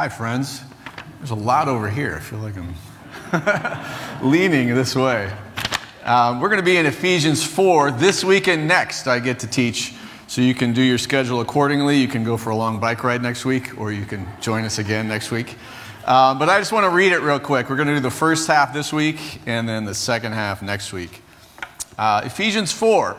[0.00, 0.62] Hi, friends.
[1.18, 2.16] There's a lot over here.
[2.16, 2.74] I feel like I'm
[4.30, 5.30] leaning this way.
[6.04, 9.06] Um, we're going to be in Ephesians 4 this week and next.
[9.06, 9.92] I get to teach,
[10.26, 11.98] so you can do your schedule accordingly.
[11.98, 14.78] You can go for a long bike ride next week, or you can join us
[14.78, 15.58] again next week.
[16.06, 17.68] Um, but I just want to read it real quick.
[17.68, 20.94] We're going to do the first half this week and then the second half next
[20.94, 21.20] week.
[21.98, 23.18] Uh, Ephesians 4.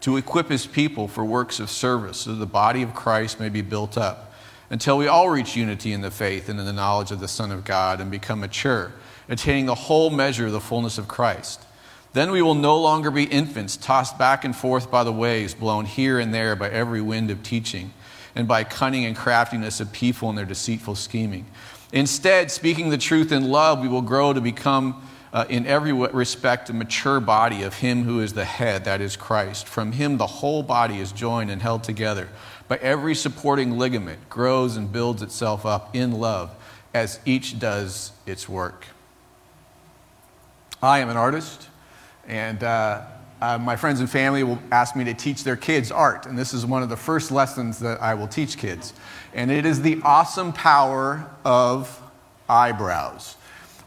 [0.00, 3.48] to equip his people for works of service so that the body of Christ may
[3.48, 4.32] be built up
[4.70, 7.50] until we all reach unity in the faith and in the knowledge of the Son
[7.50, 8.92] of God and become mature,
[9.28, 11.64] attaining the whole measure of the fullness of Christ.
[12.12, 15.84] Then we will no longer be infants, tossed back and forth by the waves, blown
[15.84, 17.92] here and there by every wind of teaching,
[18.34, 21.46] and by cunning and craftiness of people and their deceitful scheming.
[21.92, 26.70] Instead, speaking the truth in love, we will grow to become uh, in every respect
[26.70, 29.66] a mature body of Him who is the head, that is Christ.
[29.66, 32.28] From Him, the whole body is joined and held together
[32.68, 36.54] by every supporting ligament, grows and builds itself up in love
[36.94, 38.86] as each does its work.
[40.82, 41.68] I am an artist,
[42.26, 43.02] and uh,
[43.40, 46.52] uh, my friends and family will ask me to teach their kids art, and this
[46.52, 48.92] is one of the first lessons that I will teach kids.
[49.34, 52.00] And it is the awesome power of
[52.48, 53.36] eyebrows.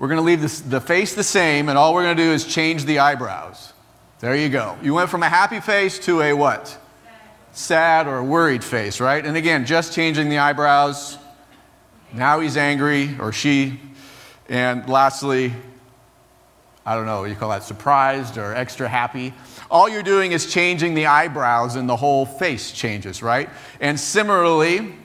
[0.01, 2.31] We're going to leave this, the face the same, and all we're going to do
[2.31, 3.71] is change the eyebrows.
[4.19, 4.75] There you go.
[4.81, 6.75] You went from a happy face to a what?
[7.51, 9.23] Sad or worried face, right?
[9.23, 11.19] And again, just changing the eyebrows.
[12.13, 13.79] Now he's angry or she.
[14.49, 15.53] And lastly,
[16.83, 19.35] I don't know, you call that surprised or extra happy.
[19.69, 23.51] All you're doing is changing the eyebrows and the whole face changes, right?
[23.79, 24.95] And similarly,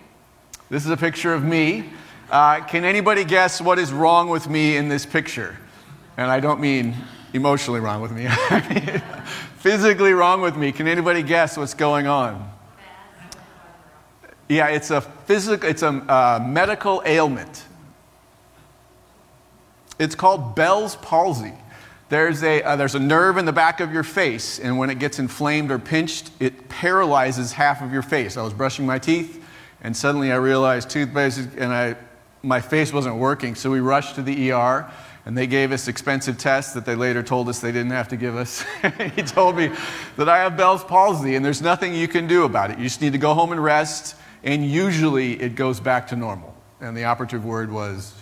[0.70, 1.90] this is a picture of me.
[2.30, 5.56] Uh, can anybody guess what is wrong with me in this picture?
[6.16, 6.96] And I don't mean
[7.32, 9.02] emotionally wrong with me, I mean
[9.58, 10.72] physically wrong with me.
[10.72, 12.52] Can anybody guess what's going on?
[14.48, 17.64] Yeah, it's a physical, it's a uh, medical ailment.
[19.98, 21.52] It's called Bell's palsy.
[22.08, 24.98] There's a, uh, there's a nerve in the back of your face, and when it
[24.98, 28.36] gets inflamed or pinched, it paralyzes half of your face.
[28.36, 29.44] I was brushing my teeth,
[29.80, 31.96] and suddenly I realized toothpaste, and I
[32.46, 34.90] my face wasn't working, so we rushed to the ER
[35.26, 38.16] and they gave us expensive tests that they later told us they didn't have to
[38.16, 38.64] give us.
[39.16, 39.70] he told me
[40.16, 42.78] that I have Bell's palsy and there's nothing you can do about it.
[42.78, 44.14] You just need to go home and rest,
[44.44, 46.54] and usually it goes back to normal.
[46.80, 48.15] And the operative word was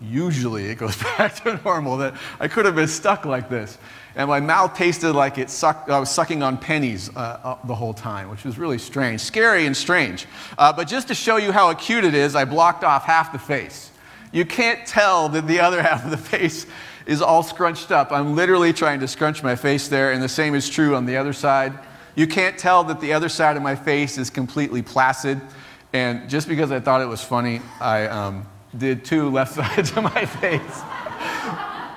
[0.00, 3.78] usually it goes back to normal, that I could have been stuck like this.
[4.14, 7.74] And my mouth tasted like it sucked, I was sucking on pennies uh, uh, the
[7.74, 10.26] whole time, which was really strange, scary and strange.
[10.56, 13.38] Uh, but just to show you how acute it is, I blocked off half the
[13.38, 13.92] face.
[14.32, 16.66] You can't tell that the other half of the face
[17.06, 18.12] is all scrunched up.
[18.12, 21.16] I'm literally trying to scrunch my face there, and the same is true on the
[21.16, 21.78] other side.
[22.14, 25.40] You can't tell that the other side of my face is completely placid.
[25.92, 30.02] And just because I thought it was funny, I um, did two left sides of
[30.02, 30.82] my face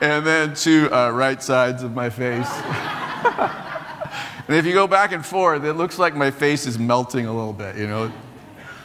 [0.02, 2.50] and then two uh, right sides of my face.
[4.48, 7.34] and if you go back and forth, it looks like my face is melting a
[7.34, 8.12] little bit, you know.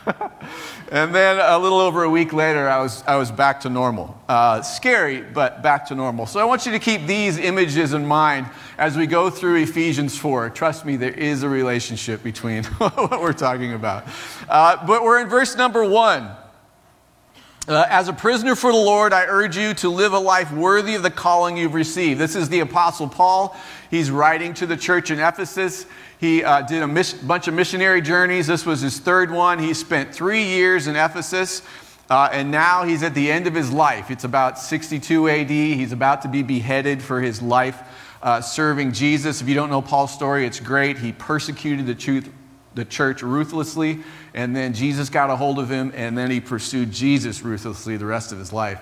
[0.92, 4.16] and then a little over a week later, I was, I was back to normal.
[4.28, 6.26] Uh, scary, but back to normal.
[6.26, 8.46] So I want you to keep these images in mind
[8.76, 10.50] as we go through Ephesians 4.
[10.50, 14.04] Trust me, there is a relationship between what we're talking about.
[14.50, 16.28] Uh, but we're in verse number one.
[17.68, 20.94] Uh, as a prisoner for the Lord, I urge you to live a life worthy
[20.94, 22.20] of the calling you've received.
[22.20, 23.56] This is the Apostle Paul.
[23.90, 25.84] He's writing to the church in Ephesus.
[26.20, 28.46] He uh, did a mis- bunch of missionary journeys.
[28.46, 29.58] This was his third one.
[29.58, 31.62] He spent three years in Ephesus,
[32.08, 34.12] uh, and now he's at the end of his life.
[34.12, 35.50] It's about 62 AD.
[35.50, 37.82] He's about to be beheaded for his life
[38.22, 39.42] uh, serving Jesus.
[39.42, 40.98] If you don't know Paul's story, it's great.
[40.98, 42.30] He persecuted the truth
[42.76, 44.00] the church ruthlessly,
[44.34, 48.06] and then Jesus got a hold of him, and then he pursued Jesus ruthlessly the
[48.06, 48.80] rest of his life.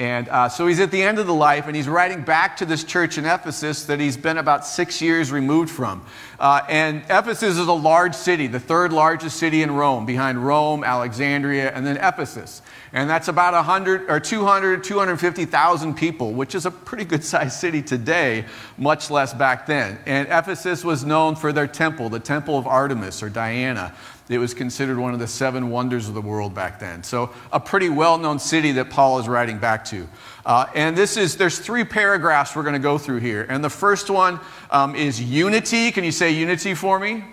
[0.00, 2.64] And uh, so he's at the end of the life, and he's writing back to
[2.64, 6.02] this church in Ephesus that he's been about six years removed from.
[6.38, 10.84] Uh, and Ephesus is a large city, the third largest city in Rome, behind Rome,
[10.84, 12.62] Alexandria, and then Ephesus.
[12.94, 17.82] And that's about 100 or 200, 250,000 people, which is a pretty good sized city
[17.82, 18.46] today,
[18.78, 19.98] much less back then.
[20.06, 23.94] And Ephesus was known for their temple, the Temple of Artemis or Diana.
[24.30, 27.02] It was considered one of the seven wonders of the world back then.
[27.02, 30.08] So, a pretty well known city that Paul is writing back to.
[30.46, 33.44] Uh, and this is, there's three paragraphs we're going to go through here.
[33.48, 34.38] And the first one
[34.70, 35.90] um, is unity.
[35.90, 37.10] Can you say unity for me?
[37.10, 37.26] Unity.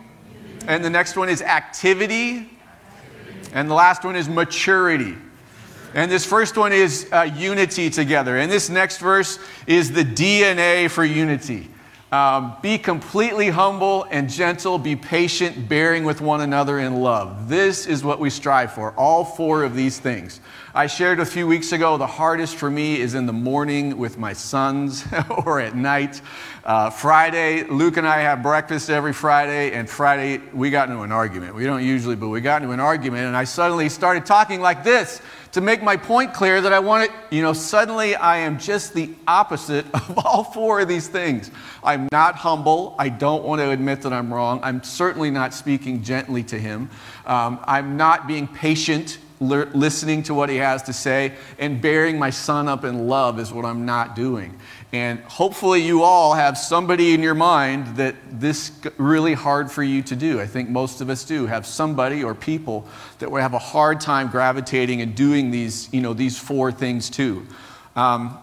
[0.68, 2.38] And the next one is activity.
[2.40, 3.52] activity.
[3.54, 5.16] And the last one is maturity.
[5.94, 8.38] And this first one is uh, unity together.
[8.38, 11.70] And this next verse is the DNA for unity.
[12.10, 14.78] Um, be completely humble and gentle.
[14.78, 17.50] Be patient, bearing with one another in love.
[17.50, 20.40] This is what we strive for, all four of these things.
[20.74, 24.18] I shared a few weeks ago the hardest for me is in the morning with
[24.18, 25.04] my sons
[25.46, 26.22] or at night.
[26.64, 31.12] Uh, Friday, Luke and I have breakfast every Friday, and Friday we got into an
[31.12, 31.56] argument.
[31.56, 34.84] We don't usually, but we got into an argument, and I suddenly started talking like
[34.84, 35.22] this
[35.52, 38.94] to make my point clear that I want to, you know, suddenly I am just
[38.94, 41.52] the opposite of all four of these things.
[41.84, 42.96] I'm not humble.
[43.00, 44.60] I don't want to admit that I'm wrong.
[44.64, 46.90] I'm certainly not speaking gently to him.
[47.26, 52.30] Um, I'm not being patient listening to what he has to say and bearing my
[52.30, 54.58] son up in love is what I'm not doing.
[54.94, 60.02] And hopefully, you all have somebody in your mind that this really hard for you
[60.04, 60.40] to do.
[60.40, 62.88] I think most of us do have somebody or people
[63.20, 67.10] that we have a hard time gravitating and doing these, you know, these four things
[67.10, 67.46] too.
[67.98, 68.38] Um,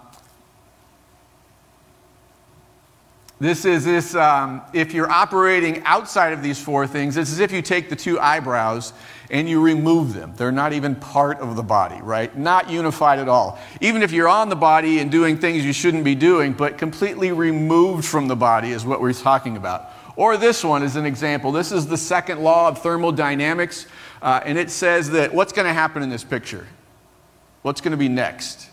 [3.40, 7.50] This is this, um, if you're operating outside of these four things, it's as if
[7.50, 8.93] you take the two eyebrows
[9.31, 10.35] and you remove them.
[10.37, 12.37] They're not even part of the body, right?
[12.37, 13.59] Not unified at all.
[13.81, 17.32] Even if you're on the body and doing things you shouldn't be doing, but completely
[17.32, 19.91] removed from the body is what we're talking about.
[20.17, 21.53] Or this one is an example.
[21.53, 23.87] This is the second law of thermodynamics,
[24.23, 26.67] uh, and it says that what's going to happen in this picture?
[27.62, 28.69] What's going to be next?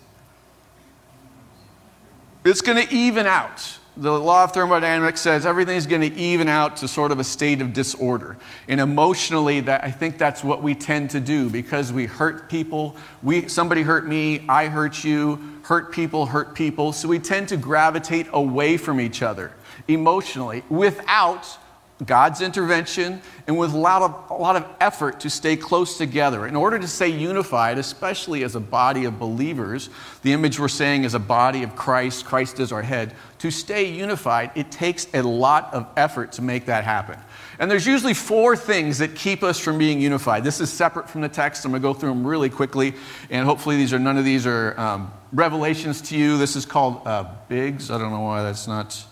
[2.43, 6.77] It's going to even out the law of thermodynamics says everything's going to even out
[6.77, 8.37] to sort of a state of disorder.
[8.69, 12.95] And emotionally, that, I think that's what we tend to do because we hurt people.
[13.21, 16.93] We, somebody hurt me, I hurt you, hurt people, hurt people.
[16.93, 19.51] So we tend to gravitate away from each other
[19.87, 21.57] emotionally without
[22.05, 26.47] God's intervention and with a lot, of, a lot of effort to stay close together.
[26.47, 29.89] In order to stay unified, especially as a body of believers,
[30.23, 33.13] the image we're saying is a body of Christ, Christ is our head.
[33.39, 37.19] To stay unified, it takes a lot of effort to make that happen.
[37.59, 40.43] And there's usually four things that keep us from being unified.
[40.43, 41.65] This is separate from the text.
[41.65, 42.93] I'm going to go through them really quickly,
[43.29, 46.37] and hopefully these are none of these are um, revelations to you.
[46.37, 47.91] This is called uh, Biggs.
[47.91, 49.05] I don't know why that's not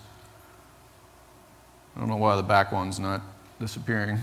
[2.00, 3.22] I don't know why the back one's not
[3.60, 4.20] disappearing.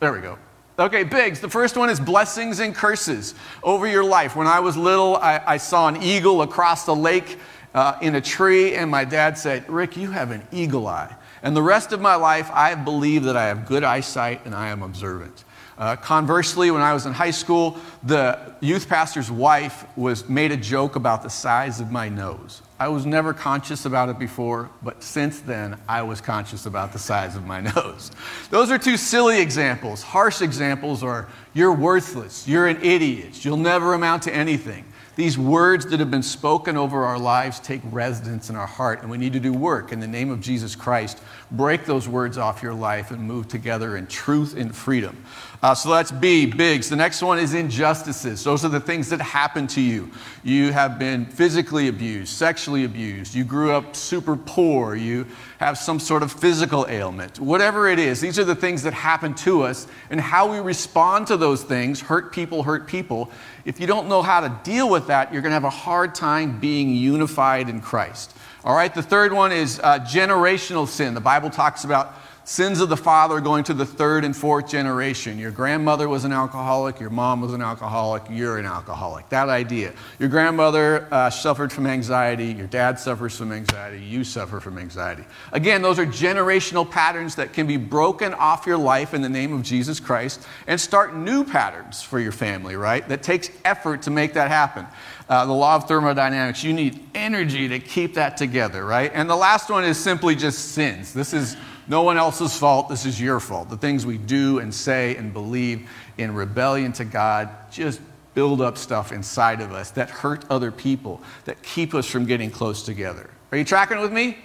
[0.00, 0.36] There we go.
[0.76, 1.38] Okay, Biggs.
[1.38, 4.34] The first one is blessings and curses over your life.
[4.34, 7.38] When I was little, I, I saw an eagle across the lake
[7.74, 11.14] uh, in a tree, and my dad said, Rick, you have an eagle eye.
[11.44, 14.70] And the rest of my life, I believe that I have good eyesight and I
[14.70, 15.44] am observant.
[15.78, 20.56] Uh, conversely, when I was in high school, the youth pastor's wife was made a
[20.56, 22.62] joke about the size of my nose.
[22.82, 26.98] I was never conscious about it before, but since then, I was conscious about the
[26.98, 28.10] size of my nose.
[28.50, 30.02] Those are two silly examples.
[30.02, 34.84] Harsh examples are you're worthless, you're an idiot, you'll never amount to anything.
[35.14, 39.10] These words that have been spoken over our lives take residence in our heart, and
[39.12, 41.20] we need to do work in the name of Jesus Christ.
[41.52, 45.22] Break those words off your life and move together in truth and freedom.
[45.62, 46.88] Uh, so that's B, bigs.
[46.88, 48.42] The next one is injustices.
[48.42, 50.10] Those are the things that happen to you.
[50.42, 55.26] You have been physically abused, sexually abused, you grew up super poor, you
[55.58, 57.38] have some sort of physical ailment.
[57.38, 61.28] Whatever it is, these are the things that happen to us, and how we respond
[61.28, 63.30] to those things hurt people, hurt people.
[63.64, 66.14] If you don't know how to deal with that, you're going to have a hard
[66.14, 68.34] time being unified in Christ.
[68.64, 71.14] All right, the third one is uh, generational sin.
[71.14, 75.38] The Bible talks about sins of the father going to the third and fourth generation.
[75.38, 79.28] Your grandmother was an alcoholic, your mom was an alcoholic, you're an alcoholic.
[79.28, 79.92] That idea.
[80.18, 85.24] Your grandmother uh, suffered from anxiety, your dad suffers from anxiety, you suffer from anxiety.
[85.52, 89.52] Again, those are generational patterns that can be broken off your life in the name
[89.52, 93.06] of Jesus Christ and start new patterns for your family, right?
[93.08, 94.86] That takes effort to make that happen.
[95.28, 99.10] Uh, the law of thermodynamics, you need energy to keep that together, right?
[99.14, 101.14] And the last one is simply just sins.
[101.14, 101.56] This is
[101.88, 102.88] no one else's fault.
[102.88, 103.70] This is your fault.
[103.70, 108.00] The things we do and say and believe in rebellion to God, just
[108.34, 112.50] build up stuff inside of us that hurt other people, that keep us from getting
[112.50, 113.28] close together.
[113.50, 114.38] Are you tracking with me?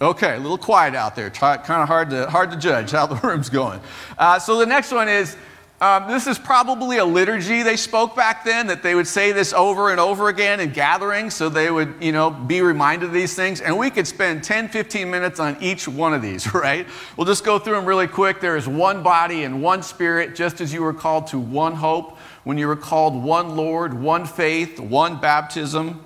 [0.00, 1.30] Okay, a little quiet out there.
[1.30, 3.80] kind of hard to, hard to judge how the room's going.
[4.18, 5.36] Uh, so the next one is
[5.82, 9.52] um, this is probably a liturgy they spoke back then, that they would say this
[9.52, 13.34] over and over again in gatherings, so they would, you know, be reminded of these
[13.34, 13.60] things.
[13.60, 16.86] And we could spend 10, 15 minutes on each one of these, right?
[17.16, 18.40] We'll just go through them really quick.
[18.40, 22.16] There is one body and one spirit, just as you were called to one hope,
[22.44, 26.04] when you were called one Lord, one faith, one baptism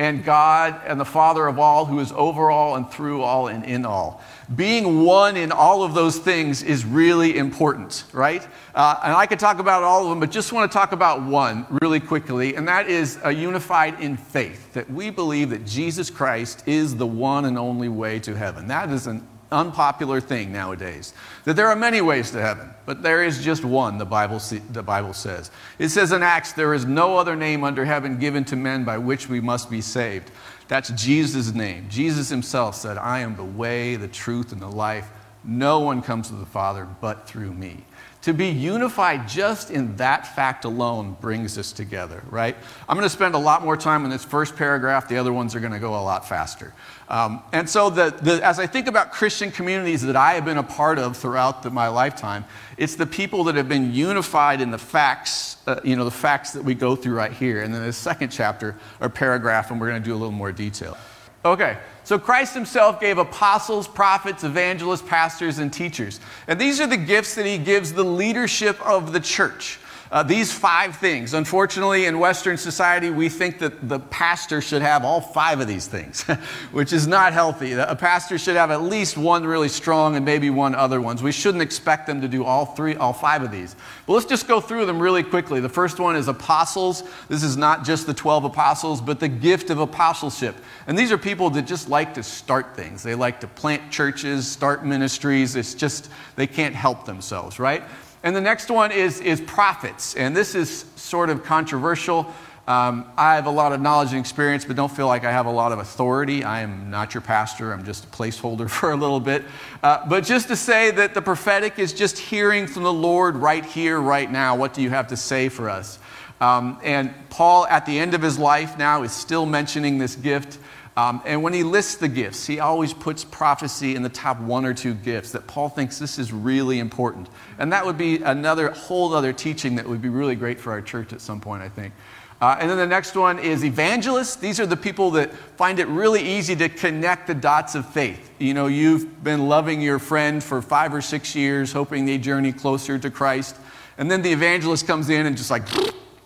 [0.00, 3.66] and God and the Father of all, who is over all and through all and
[3.66, 4.22] in all.
[4.56, 8.42] Being one in all of those things is really important, right?
[8.74, 11.20] Uh, and I could talk about all of them, but just want to talk about
[11.22, 16.08] one really quickly, and that is a unified in faith, that we believe that Jesus
[16.08, 18.68] Christ is the one and only way to heaven.
[18.68, 21.12] That is an unpopular thing nowadays.
[21.44, 24.40] That there are many ways to heaven, but there is just one, the Bible,
[24.70, 25.50] the Bible says.
[25.78, 28.98] It says in Acts, there is no other name under heaven given to men by
[28.98, 30.30] which we must be saved.
[30.68, 31.88] That's Jesus' name.
[31.88, 35.10] Jesus himself said, I am the way, the truth, and the life.
[35.44, 37.84] No one comes to the Father but through me.
[38.22, 42.54] To be unified just in that fact alone brings us together, right?
[42.86, 45.08] I'm going to spend a lot more time on this first paragraph.
[45.08, 46.74] The other ones are going to go a lot faster.
[47.08, 50.58] Um, and so, the, the, as I think about Christian communities that I have been
[50.58, 52.44] a part of throughout the, my lifetime,
[52.76, 56.52] it's the people that have been unified in the facts, uh, you know, the facts
[56.52, 57.62] that we go through right here.
[57.62, 60.52] And then the second chapter or paragraph, and we're going to do a little more
[60.52, 60.98] detail.
[61.44, 66.20] Okay, so Christ himself gave apostles, prophets, evangelists, pastors, and teachers.
[66.46, 69.78] And these are the gifts that he gives the leadership of the church.
[70.12, 71.34] Uh, these five things.
[71.34, 75.86] Unfortunately, in Western society, we think that the pastor should have all five of these
[75.86, 76.22] things,
[76.72, 77.72] which is not healthy.
[77.74, 81.22] A pastor should have at least one really strong and maybe one other ones.
[81.22, 83.76] We shouldn't expect them to do all three, all five of these.
[84.06, 85.60] But let's just go through them really quickly.
[85.60, 87.04] The first one is apostles.
[87.28, 90.56] This is not just the 12 apostles, but the gift of apostleship.
[90.88, 93.04] And these are people that just like to start things.
[93.04, 95.54] They like to plant churches, start ministries.
[95.54, 97.84] It's just, they can't help themselves, right?
[98.22, 100.14] And the next one is, is prophets.
[100.14, 102.32] And this is sort of controversial.
[102.68, 105.46] Um, I have a lot of knowledge and experience, but don't feel like I have
[105.46, 106.44] a lot of authority.
[106.44, 109.44] I am not your pastor, I'm just a placeholder for a little bit.
[109.82, 113.64] Uh, but just to say that the prophetic is just hearing from the Lord right
[113.64, 114.54] here, right now.
[114.54, 115.98] What do you have to say for us?
[116.40, 120.58] Um, and Paul, at the end of his life now, is still mentioning this gift.
[121.00, 124.66] Um, and when he lists the gifts, he always puts prophecy in the top one
[124.66, 127.30] or two gifts that Paul thinks this is really important.
[127.58, 130.82] And that would be another whole other teaching that would be really great for our
[130.82, 131.94] church at some point, I think.
[132.38, 134.36] Uh, and then the next one is evangelists.
[134.36, 138.30] These are the people that find it really easy to connect the dots of faith.
[138.38, 142.52] You know, you've been loving your friend for five or six years, hoping they journey
[142.52, 143.56] closer to Christ.
[143.96, 145.62] And then the evangelist comes in and just like,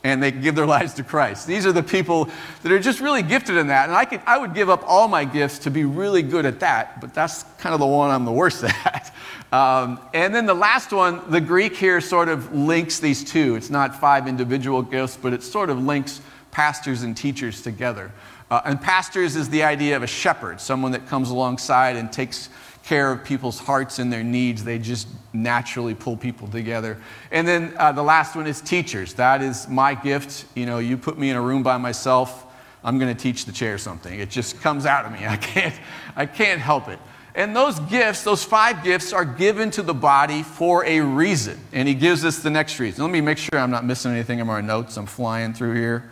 [0.04, 1.46] and they give their lives to Christ.
[1.46, 2.28] These are the people
[2.62, 3.88] that are just really gifted in that.
[3.88, 6.60] And I, could, I would give up all my gifts to be really good at
[6.60, 9.14] that, but that's kind of the one I'm the worst at.
[9.50, 13.56] Um, and then the last one, the Greek here sort of links these two.
[13.56, 16.20] It's not five individual gifts, but it sort of links
[16.50, 18.12] pastors and teachers together.
[18.50, 22.50] Uh, and pastors is the idea of a shepherd, someone that comes alongside and takes
[22.84, 24.62] care of people's hearts and their needs.
[24.62, 27.00] They just naturally pull people together.
[27.30, 29.14] And then uh, the last one is teachers.
[29.14, 30.44] That is my gift.
[30.54, 32.46] You know, you put me in a room by myself,
[32.84, 34.20] I'm going to teach the chair something.
[34.20, 35.26] It just comes out of me.
[35.26, 35.74] I can't,
[36.14, 36.98] I can't help it.
[37.34, 41.58] And those gifts, those five gifts, are given to the body for a reason.
[41.72, 43.02] And he gives us the next reason.
[43.02, 44.96] Let me make sure I'm not missing anything in my notes.
[44.96, 46.10] I'm flying through here.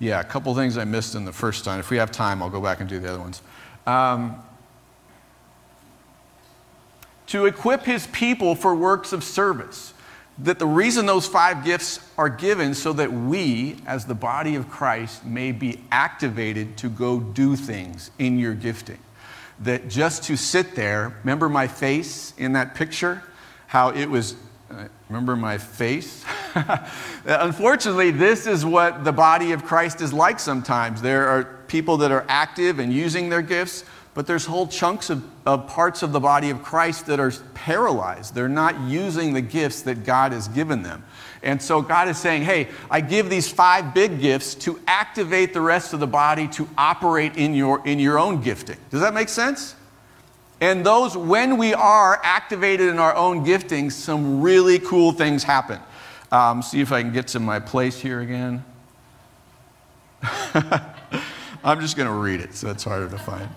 [0.00, 1.78] Yeah, a couple things I missed in the first time.
[1.78, 3.42] If we have time, I'll go back and do the other ones.
[3.86, 4.42] Um,
[7.28, 9.94] to equip his people for works of service.
[10.38, 14.68] That the reason those five gifts are given so that we, as the body of
[14.68, 18.98] Christ, may be activated to go do things in your gifting.
[19.60, 23.22] That just to sit there, remember my face in that picture?
[23.66, 24.34] How it was
[25.08, 26.24] Remember my face?
[27.24, 31.02] Unfortunately, this is what the body of Christ is like sometimes.
[31.02, 35.24] There are people that are active and using their gifts, but there's whole chunks of,
[35.46, 38.34] of parts of the body of Christ that are paralyzed.
[38.34, 41.04] They're not using the gifts that God has given them.
[41.42, 45.60] And so God is saying, hey, I give these five big gifts to activate the
[45.60, 48.76] rest of the body to operate in your, in your own gifting.
[48.90, 49.74] Does that make sense?
[50.60, 55.80] And those, when we are activated in our own giftings, some really cool things happen.
[56.32, 58.64] Um, see if I can get to my place here again.
[61.64, 63.48] I'm just going to read it, so it's harder to find.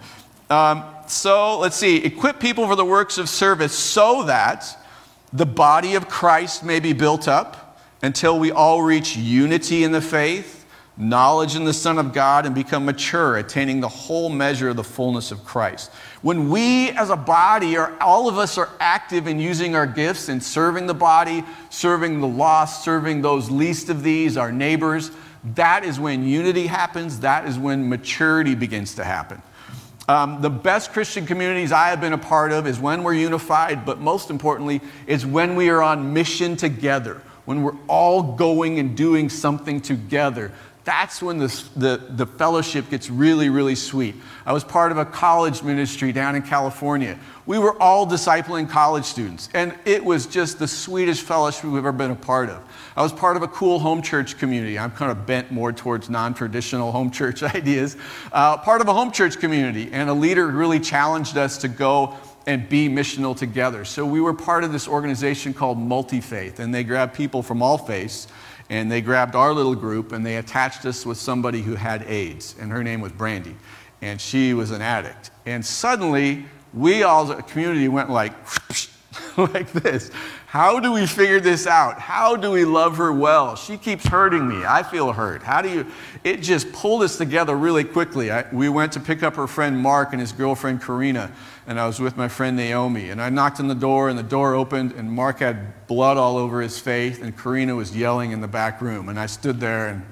[0.49, 1.97] Um, so let's see.
[1.97, 4.77] Equip people for the works of service so that
[5.31, 10.01] the body of Christ may be built up until we all reach unity in the
[10.01, 10.62] faith,
[10.97, 14.83] knowledge in the Son of God, and become mature, attaining the whole measure of the
[14.83, 15.91] fullness of Christ.
[16.21, 20.29] When we as a body are, all of us are active in using our gifts
[20.29, 25.11] and serving the body, serving the lost, serving those least of these, our neighbors,
[25.55, 27.19] that is when unity happens.
[27.19, 29.41] That is when maturity begins to happen.
[30.07, 33.85] Um, the best Christian communities I have been a part of is when we're unified,
[33.85, 38.97] but most importantly, is when we are on mission together, when we're all going and
[38.97, 40.51] doing something together.
[40.85, 44.15] That's when the, the, the fellowship gets really, really sweet.
[44.45, 47.17] I was part of a college ministry down in California.
[47.45, 51.93] We were all discipling college students, and it was just the sweetest fellowship we've ever
[51.93, 52.61] been a part of.
[52.97, 54.77] I was part of a cool home church community.
[54.77, 57.95] I'm kind of bent more towards non traditional home church ideas.
[58.31, 62.17] Uh, part of a home church community, and a leader really challenged us to go
[62.45, 63.85] and be missional together.
[63.85, 67.61] So we were part of this organization called Multi Faith, and they grabbed people from
[67.61, 68.27] all faiths.
[68.69, 72.55] And they grabbed our little group and they attached us with somebody who had AIDS,
[72.59, 73.55] and her name was Brandy.
[74.01, 75.31] And she was an addict.
[75.45, 78.33] And suddenly, we all, as a community, went like,
[79.37, 80.11] like this.
[80.53, 81.99] How do we figure this out?
[81.99, 83.55] How do we love her well?
[83.55, 84.63] She keeps hurting me.
[84.63, 85.41] I feel hurt.
[85.41, 85.87] How do you?
[86.23, 88.29] It just pulled us together really quickly.
[88.29, 91.31] I, we went to pick up her friend Mark and his girlfriend Karina,
[91.65, 93.09] and I was with my friend Naomi.
[93.09, 96.37] And I knocked on the door, and the door opened, and Mark had blood all
[96.37, 99.09] over his face, and Karina was yelling in the back room.
[99.09, 100.05] And I stood there and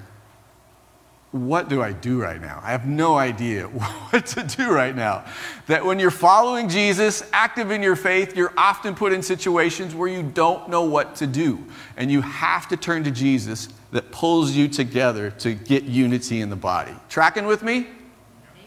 [1.32, 2.60] what do I do right now?
[2.62, 3.64] I have no idea
[4.10, 5.24] what to do right now.
[5.66, 10.08] That when you're following Jesus, active in your faith, you're often put in situations where
[10.08, 11.64] you don't know what to do.
[11.96, 16.50] And you have to turn to Jesus that pulls you together to get unity in
[16.50, 16.94] the body.
[17.08, 17.86] Tracking with me?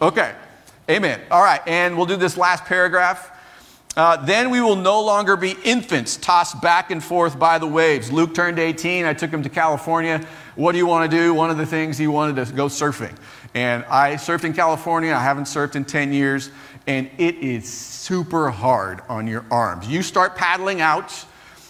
[0.01, 0.33] Okay.
[0.89, 1.21] Amen.
[1.29, 1.61] All right.
[1.67, 3.31] And we'll do this last paragraph.
[3.95, 8.11] Uh, then we will no longer be infants tossed back and forth by the waves.
[8.11, 9.05] Luke turned 18.
[9.05, 10.25] I took him to California.
[10.55, 11.33] What do you want to do?
[11.33, 13.15] One of the things he wanted to go surfing.
[13.53, 15.13] And I surfed in California.
[15.13, 16.49] I haven't surfed in 10 years.
[16.87, 19.87] And it is super hard on your arms.
[19.87, 21.25] You start paddling out.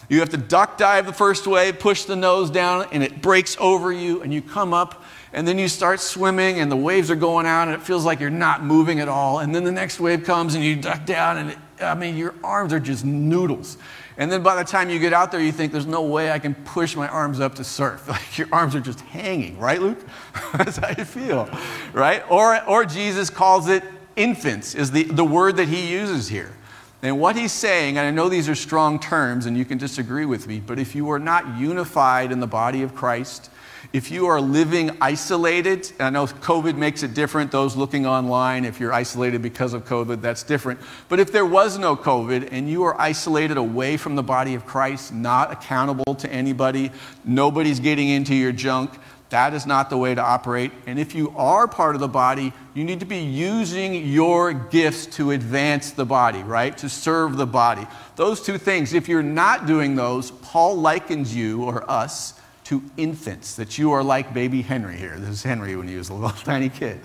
[0.10, 3.58] You have to duck dive the first wave, push the nose down, and it breaks
[3.60, 7.16] over you, and you come up, and then you start swimming, and the waves are
[7.16, 9.40] going out, and it feels like you're not moving at all.
[9.40, 12.34] And then the next wave comes, and you duck down, and it I mean, your
[12.44, 13.78] arms are just noodles.
[14.18, 16.40] And then by the time you get out there, you think, there's no way I
[16.40, 18.08] can push my arms up to surf.
[18.16, 20.00] Like your arms are just hanging, right, Luke?
[20.54, 21.50] That's how you feel,
[21.94, 22.24] right?
[22.32, 23.84] Or, or Jesus calls it
[24.16, 26.54] infants, is the, the word that he uses here.
[27.02, 30.26] And what he's saying, and I know these are strong terms and you can disagree
[30.26, 33.50] with me, but if you are not unified in the body of Christ,
[33.94, 38.80] if you are living isolated, I know COVID makes it different, those looking online, if
[38.80, 40.80] you're isolated because of COVID, that's different.
[41.08, 44.66] But if there was no COVID and you are isolated away from the body of
[44.66, 46.92] Christ, not accountable to anybody,
[47.24, 48.92] nobody's getting into your junk,
[49.30, 50.72] that is not the way to operate.
[50.86, 55.08] And if you are part of the body, you need to be using your gifts
[55.18, 56.78] to advance the body, right?
[56.78, 57.88] To serve the body.
[58.16, 63.56] Those two things, if you're not doing those, Paul likens you or us to infants,
[63.56, 65.18] that you are like baby Henry here.
[65.18, 67.00] This is Henry when he was a little tiny kid.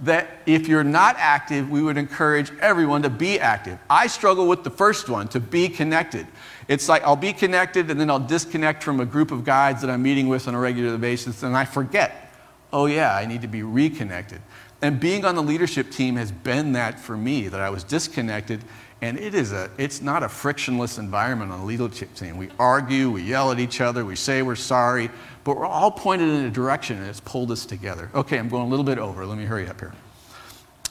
[0.00, 3.78] That if you're not active, we would encourage everyone to be active.
[3.88, 6.26] I struggle with the first one, to be connected.
[6.68, 9.90] It's like I'll be connected and then I'll disconnect from a group of guides that
[9.90, 12.32] I'm meeting with on a regular basis and I forget,
[12.72, 14.40] oh yeah, I need to be reconnected.
[14.80, 18.64] And being on the leadership team has been that for me, that I was disconnected
[19.00, 22.36] and it is a, it's not a frictionless environment on the leadership team.
[22.36, 25.10] We argue, we yell at each other, we say we're sorry,
[25.42, 28.10] but we're all pointed in a direction and it's pulled us together.
[28.14, 29.26] Okay, I'm going a little bit over.
[29.26, 29.92] Let me hurry up here.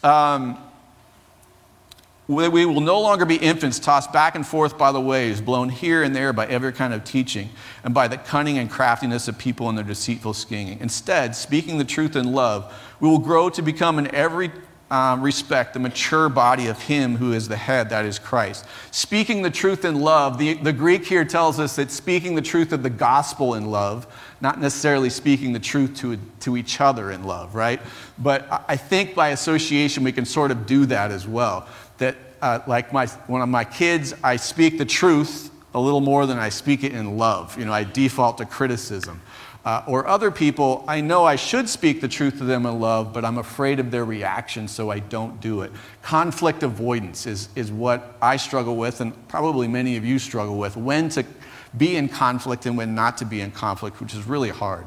[0.03, 0.57] Um,
[2.32, 6.02] we will no longer be infants tossed back and forth by the waves, blown here
[6.02, 7.50] and there by every kind of teaching,
[7.84, 10.80] and by the cunning and craftiness of people and their deceitful scheming.
[10.80, 14.52] Instead, speaking the truth in love, we will grow to become in every
[14.91, 18.65] um, respect the mature body of Him who is the head, that is Christ.
[18.91, 22.74] Speaking the truth in love, the, the Greek here tells us that speaking the truth
[22.74, 24.06] of the gospel in love,
[24.41, 27.80] not necessarily speaking the truth to, to each other in love, right?
[28.17, 31.67] But I think by association we can sort of do that as well.
[31.99, 36.25] That, uh, like my, one of my kids, I speak the truth a little more
[36.25, 37.58] than I speak it in love.
[37.58, 39.21] You know, I default to criticism.
[39.63, 43.13] Uh, or other people, I know I should speak the truth to them in love,
[43.13, 45.71] but I'm afraid of their reaction, so I don't do it.
[46.01, 50.75] Conflict avoidance is, is what I struggle with, and probably many of you struggle with
[50.75, 51.23] when to
[51.77, 54.86] be in conflict and when not to be in conflict, which is really hard.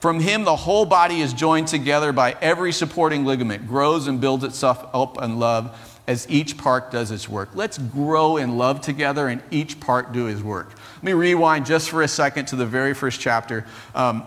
[0.00, 4.44] From him, the whole body is joined together by every supporting ligament, grows and builds
[4.44, 7.50] itself up in love as each part does its work.
[7.54, 10.72] Let's grow in love together and each part do his work.
[11.00, 13.64] Let me rewind just for a second to the very first chapter.
[13.94, 14.22] Um,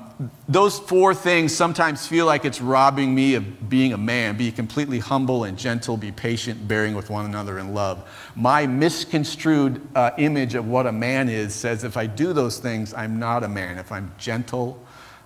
[0.50, 4.38] those four things sometimes feel like it's robbing me of being a man.
[4.38, 8.10] Be completely humble and gentle, be patient, bearing with one another in love.
[8.36, 12.92] My misconstrued uh, image of what a man is says if I do those things,
[12.96, 13.78] I'm not a man.
[13.78, 14.84] If I'm gentle,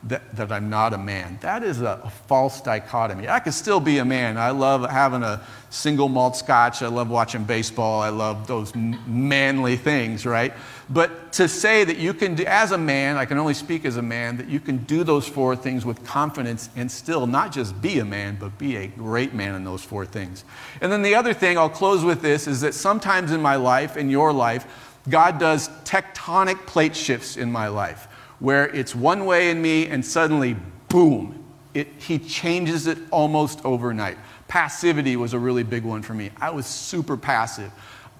[0.08, 1.38] that, that I'm not a man.
[1.42, 3.28] That is a, false dichotomy.
[3.28, 4.38] I could still be a man.
[4.38, 6.82] I love having a single malt scotch.
[6.82, 8.02] I love watching baseball.
[8.02, 10.54] I love those manly things, right?
[10.90, 13.98] But to say that you can, do, as a man, I can only speak as
[13.98, 17.82] a man, that you can do those four things with confidence and still not just
[17.82, 20.46] be a man, but be a great man in those four things.
[20.82, 23.98] And then the other thing, I'll close with this, is that sometimes in my life,
[23.98, 28.08] in your life, God does tectonic plate shifts in my life
[28.40, 30.56] where it's one way in me and suddenly,
[30.90, 34.18] boom, it, he changes it almost overnight.
[34.48, 36.32] Passivity was a really big one for me.
[36.38, 37.72] I was super passive,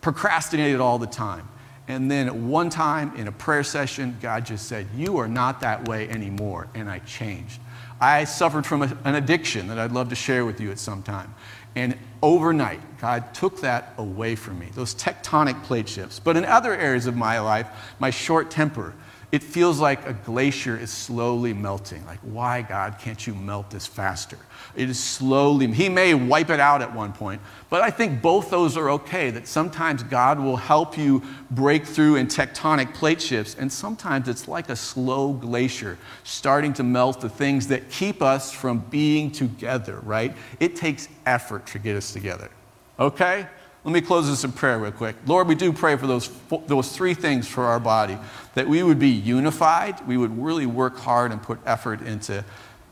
[0.02, 1.48] procrastinated all the time.
[1.88, 5.62] And then at one time in a prayer session, God just said, You are not
[5.62, 6.68] that way anymore.
[6.76, 7.62] And I changed.
[8.00, 11.02] I suffered from a, an addiction that I'd love to share with you at some
[11.02, 11.34] time.
[11.76, 16.20] And overnight, God took that away from me, those tectonic plate shifts.
[16.20, 17.68] But in other areas of my life,
[18.00, 18.94] my short temper,
[19.30, 22.06] it feels like a glacier is slowly melting.
[22.06, 24.38] Like, why, God, can't you melt this faster?
[24.74, 28.50] It is slowly, He may wipe it out at one point, but I think both
[28.50, 29.30] those are okay.
[29.30, 34.48] That sometimes God will help you break through in tectonic plate shifts, and sometimes it's
[34.48, 40.00] like a slow glacier starting to melt the things that keep us from being together,
[40.04, 40.34] right?
[40.62, 42.50] It takes effort to get us together.
[42.98, 43.48] Okay?
[43.88, 45.16] Let me close this in prayer real quick.
[45.26, 46.30] Lord, we do pray for those,
[46.66, 48.18] those three things for our body
[48.54, 52.44] that we would be unified, we would really work hard and put effort into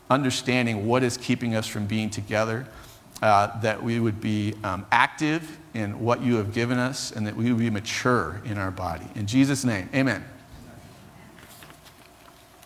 [0.08, 2.66] understanding what is keeping us from being together,
[3.20, 7.36] uh, that we would be um, active in what you have given us, and that
[7.36, 9.06] we would be mature in our body.
[9.16, 10.24] In Jesus' name, amen.